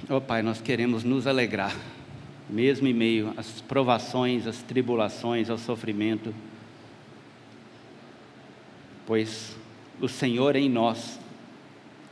[0.07, 1.75] Oh Pai, nós queremos nos alegrar,
[2.49, 6.33] mesmo em meio às provações, às tribulações, ao sofrimento,
[9.05, 9.55] pois
[9.99, 11.19] o Senhor em nós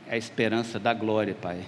[0.06, 1.64] é a esperança da glória, Pai.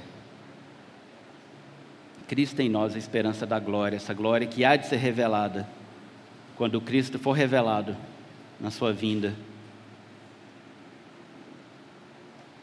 [2.29, 5.67] Cristo em nós é a esperança da glória, essa glória que há de ser revelada
[6.57, 7.97] quando Cristo for revelado
[8.61, 9.35] na sua vinda.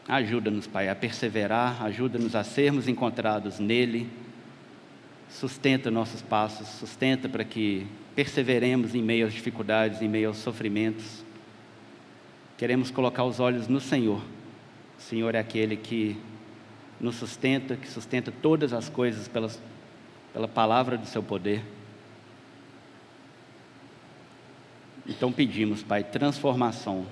[0.08, 4.08] Ajuda-nos, Pai, a perseverar, ajuda-nos a sermos encontrados nele.
[5.28, 7.86] Sustenta nossos passos, sustenta para que
[8.16, 11.22] perseveremos em meio às dificuldades, em meio aos sofrimentos.
[12.56, 14.22] Queremos colocar os olhos no Senhor.
[14.98, 16.16] O Senhor é aquele que
[16.98, 19.60] nos sustenta, que sustenta todas as coisas pelas,
[20.32, 21.62] pela palavra do seu poder.
[25.06, 27.06] Então pedimos, Pai, transformação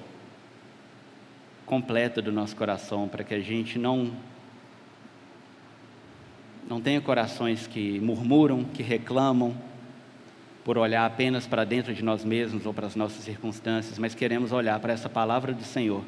[1.67, 4.12] completa do nosso coração, para que a gente não
[6.69, 9.55] não tenha corações que murmuram, que reclamam,
[10.64, 14.51] por olhar apenas para dentro de nós mesmos ou para as nossas circunstâncias, mas queremos
[14.51, 16.03] olhar para essa palavra do Senhor,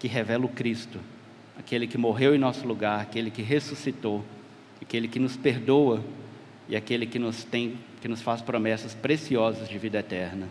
[0.00, 0.98] que revela o Cristo,
[1.56, 4.24] aquele que morreu em nosso lugar, aquele que ressuscitou,
[4.82, 6.02] aquele que nos perdoa
[6.68, 10.48] e aquele que nos tem, que nos faz promessas preciosas de vida eterna.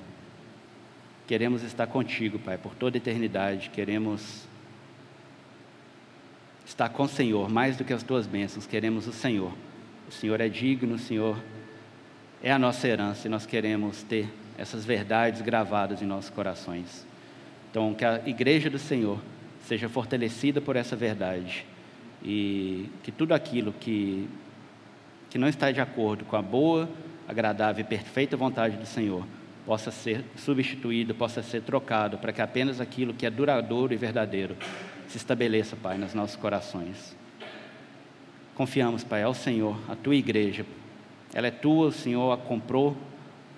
[1.27, 3.69] Queremos estar contigo, Pai, por toda a eternidade.
[3.69, 4.47] Queremos
[6.65, 8.65] estar com o Senhor mais do que as tuas bênçãos.
[8.65, 9.51] Queremos o Senhor.
[10.07, 11.37] O Senhor é digno, o Senhor
[12.41, 17.05] é a nossa herança e nós queremos ter essas verdades gravadas em nossos corações.
[17.69, 19.19] Então, que a igreja do Senhor
[19.65, 21.65] seja fortalecida por essa verdade
[22.23, 24.29] e que tudo aquilo que,
[25.29, 26.89] que não está de acordo com a boa,
[27.27, 29.25] agradável e perfeita vontade do Senhor
[29.67, 34.55] possa ser substituído, possa ser trocado, para que apenas aquilo que é duradouro e verdadeiro
[35.09, 37.13] se estabeleça, Pai, nos nossos corações.
[38.55, 40.65] Confiamos, Pai, ao Senhor, a tua igreja.
[41.33, 42.95] Ela é tua, o Senhor a comprou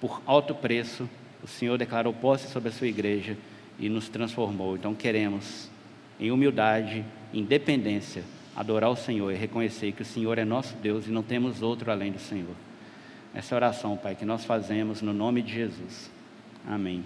[0.02, 1.08] por alto preço.
[1.44, 3.38] O Senhor declarou posse sobre a sua igreja
[3.78, 4.76] e nos transformou.
[4.78, 5.70] Então queremos,
[6.20, 8.24] em humildade, independência,
[8.56, 11.92] adorar o Senhor e reconhecer que o Senhor é nosso Deus e não temos outro
[11.92, 12.56] além do Senhor.
[13.40, 16.12] Essa oração, Pai, que nós fazemos no nome de Jesus.
[16.68, 17.06] Amém.